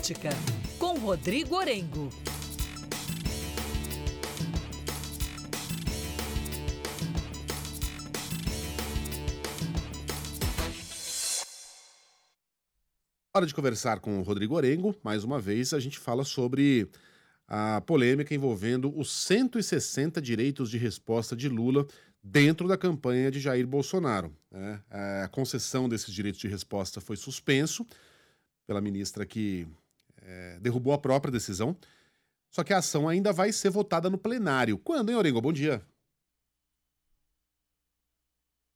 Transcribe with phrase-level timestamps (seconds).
[0.00, 0.30] Política,
[0.78, 2.08] com Rodrigo Orengo.
[13.34, 14.96] Hora de conversar com o Rodrigo Orengo.
[15.02, 16.88] Mais uma vez, a gente fala sobre
[17.46, 21.86] a polêmica envolvendo os 160 direitos de resposta de Lula
[22.22, 24.34] dentro da campanha de Jair Bolsonaro.
[24.50, 24.80] né?
[25.22, 27.84] A concessão desses direitos de resposta foi suspenso
[28.66, 29.68] pela ministra que
[30.30, 31.76] eh, derrubou a própria decisão.
[32.50, 34.78] Só que a ação ainda vai ser votada no plenário.
[34.78, 35.40] Quando, hein, Orengo?
[35.40, 35.82] Bom dia.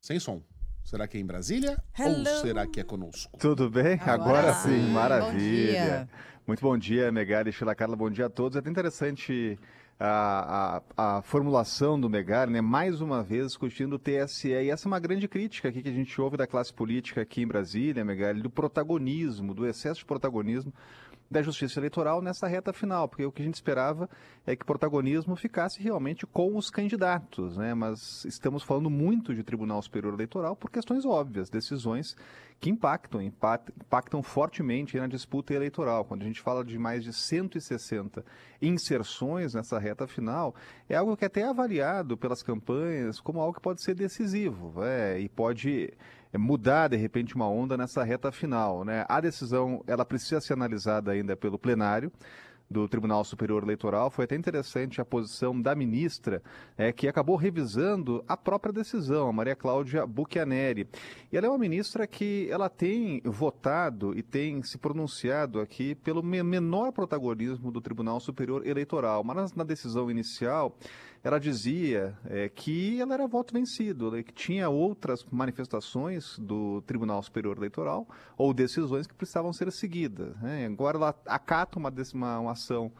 [0.01, 0.43] Sem som.
[0.83, 2.29] Será que é em Brasília Hello.
[2.29, 3.37] ou será que é conosco?
[3.39, 3.93] Tudo bem?
[4.01, 4.69] Agora Agora, sim.
[4.69, 5.39] sim, Bom maravilha.
[5.71, 6.09] dia.
[6.45, 8.55] Muito bom dia, Megali, Sheila Carla, bom dia a todos.
[8.55, 9.57] É até interessante
[9.99, 12.61] a, a, a formulação do Megali, né?
[12.61, 14.49] mais uma vez discutindo o TSE.
[14.49, 17.41] E essa é uma grande crítica aqui que a gente ouve da classe política aqui
[17.41, 20.71] em Brasília, Megali, do protagonismo, do excesso de protagonismo
[21.29, 24.09] da justiça eleitoral nessa reta final, porque o que a gente esperava
[24.45, 27.73] é que o protagonismo ficasse realmente com os candidatos, né?
[27.73, 32.15] Mas estamos falando muito de Tribunal Superior Eleitoral por questões óbvias, decisões
[32.59, 36.05] que impactam, impact- impactam fortemente na disputa eleitoral.
[36.05, 38.23] Quando a gente fala de mais de 160
[38.61, 40.55] inserções nessa reta final,
[40.87, 45.19] é algo que até é avaliado pelas campanhas como algo que pode ser decisivo, é,
[45.19, 45.91] e pode
[46.37, 49.05] mudar de repente uma onda nessa reta final, né?
[49.07, 52.11] A decisão ela precisa ser analisada ainda pelo plenário
[52.69, 54.09] do Tribunal Superior Eleitoral.
[54.09, 56.41] Foi até interessante a posição da ministra,
[56.77, 60.87] é, que acabou revisando a própria decisão, a Maria Cláudia Buchianeri.
[61.31, 66.23] E ela é uma ministra que ela tem votado e tem se pronunciado aqui pelo
[66.23, 69.23] me- menor protagonismo do Tribunal Superior Eleitoral.
[69.23, 70.75] Mas na decisão inicial,
[71.23, 77.21] ela dizia é, que ela era voto vencido, né, que tinha outras manifestações do Tribunal
[77.23, 80.35] Superior Eleitoral ou decisões que precisavam ser seguidas.
[80.39, 80.67] né.
[80.67, 82.91] Agora ela acata uma, uma, uma ação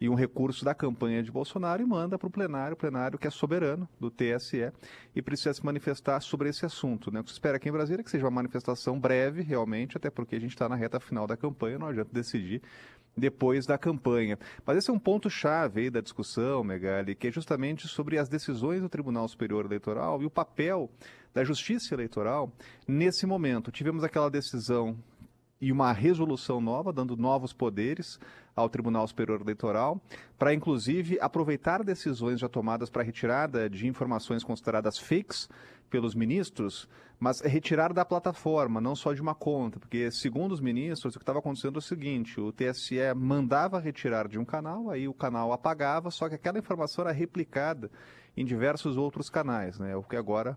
[0.00, 3.26] e um recurso da campanha de Bolsonaro e manda para o plenário, o plenário que
[3.26, 4.72] é soberano do TSE
[5.14, 7.10] e precisa se manifestar sobre esse assunto.
[7.10, 7.20] Né?
[7.20, 10.08] O que se espera aqui em Brasília é que seja uma manifestação breve, realmente, até
[10.08, 12.62] porque a gente está na reta final da campanha, não adianta decidir
[13.14, 14.38] depois da campanha.
[14.64, 18.88] Mas esse é um ponto-chave da discussão, Megali, que é justamente sobre as decisões do
[18.88, 20.88] Tribunal Superior Eleitoral e o papel
[21.34, 22.50] da Justiça Eleitoral
[22.88, 23.70] nesse momento.
[23.70, 24.96] Tivemos aquela decisão
[25.60, 28.18] e uma resolução nova, dando novos poderes
[28.56, 30.00] ao Tribunal Superior Eleitoral,
[30.38, 35.48] para inclusive aproveitar decisões já tomadas para retirada de informações consideradas fakes
[35.90, 36.88] pelos ministros,
[37.18, 41.22] mas retirar da plataforma, não só de uma conta, porque segundo os ministros, o que
[41.22, 45.52] estava acontecendo é o seguinte, o TSE mandava retirar de um canal, aí o canal
[45.52, 47.90] apagava, só que aquela informação era replicada
[48.36, 49.94] em diversos outros canais, né?
[49.96, 50.56] O que agora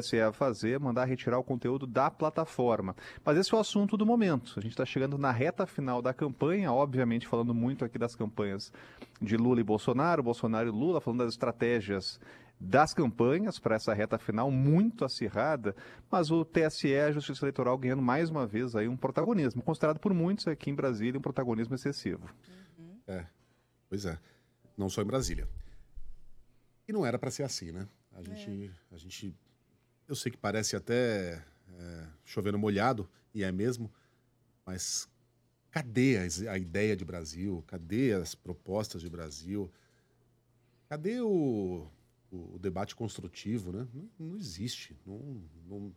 [0.00, 2.96] TSE vai fazer, é mandar retirar o conteúdo da plataforma.
[3.24, 4.54] Mas esse é o assunto do momento.
[4.56, 8.72] A gente está chegando na reta final da campanha, obviamente falando muito aqui das campanhas
[9.20, 12.18] de Lula e Bolsonaro, Bolsonaro e Lula, falando das estratégias
[12.64, 15.74] das campanhas para essa reta final muito acirrada,
[16.08, 20.14] mas o TSE, a Justiça Eleitoral, ganhando mais uma vez aí um protagonismo, considerado por
[20.14, 22.30] muitos aqui em Brasília um protagonismo excessivo.
[23.06, 23.26] É,
[23.88, 24.16] pois é.
[24.76, 25.48] Não só em Brasília.
[26.86, 27.88] E não era para ser assim, né?
[28.14, 29.34] A gente, a gente,
[30.08, 31.44] eu sei que parece até
[31.78, 33.90] é, chovendo molhado e é mesmo,
[34.64, 35.08] mas
[35.70, 36.18] cadê
[36.48, 37.64] a, ideia de Brasil?
[37.66, 39.70] Cadê as propostas de Brasil?
[40.88, 41.86] Cadê o,
[42.30, 43.88] o debate construtivo, né?
[43.92, 44.96] Não, não existe.
[45.06, 45.94] Não, não,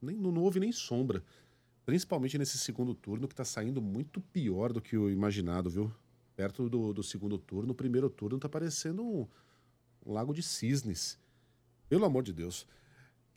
[0.00, 1.22] nem, não houve nem sombra.
[1.84, 5.92] Principalmente nesse segundo turno, que está saindo muito pior do que o imaginado, viu?
[6.36, 9.26] Perto do, do segundo turno, o primeiro turno está parecendo um,
[10.06, 11.18] um lago de cisnes.
[11.88, 12.66] Pelo amor de Deus.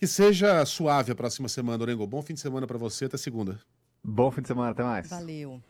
[0.01, 2.07] Que seja suave a próxima semana, Orengo.
[2.07, 3.61] Bom fim de semana para você, até segunda.
[4.03, 5.07] Bom fim de semana, até mais.
[5.07, 5.61] Valeu.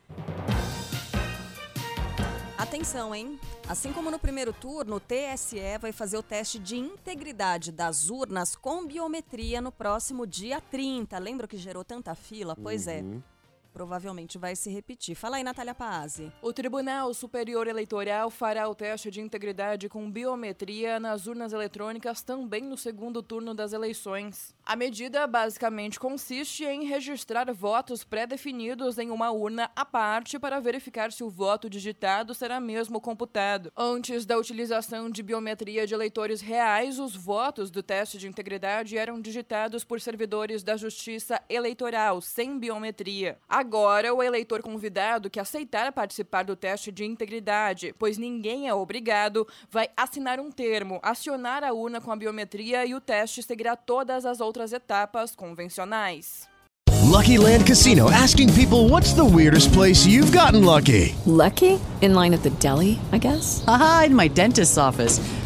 [2.57, 3.37] Atenção, hein?
[3.67, 8.55] Assim como no primeiro turno, o TSE vai fazer o teste de integridade das urnas
[8.55, 11.19] com biometria no próximo dia 30.
[11.19, 12.55] Lembra que gerou tanta fila?
[12.55, 13.03] Pois é.
[13.73, 15.15] Provavelmente vai se repetir.
[15.15, 16.31] Fala aí, Natália Pazzi.
[16.41, 22.63] O Tribunal Superior Eleitoral fará o teste de integridade com biometria nas urnas eletrônicas também
[22.63, 24.55] no segundo turno das eleições.
[24.65, 31.11] A medida basicamente consiste em registrar votos pré-definidos em uma urna à parte para verificar
[31.11, 33.71] se o voto digitado será mesmo computado.
[33.75, 39.19] Antes da utilização de biometria de eleitores reais, os votos do teste de integridade eram
[39.19, 43.37] digitados por servidores da Justiça Eleitoral, sem biometria.
[43.61, 49.47] Agora, o eleitor convidado que aceitar participar do teste de integridade, pois ninguém é obrigado,
[49.69, 54.25] vai assinar um termo, acionar a urna com a biometria e o teste seguirá todas
[54.25, 56.49] as outras etapas convencionais.
[57.03, 61.13] Lucky Land Casino asking people what's the weirdest place you've gotten lucky?
[61.27, 61.79] Lucky?
[62.01, 63.63] In line at the deli, I guess?
[63.67, 65.21] Aha, in my dentist's office.